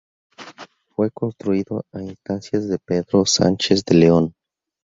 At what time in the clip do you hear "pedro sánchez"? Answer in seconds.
2.79-3.85